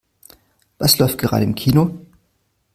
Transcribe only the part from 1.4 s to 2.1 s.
im Kino?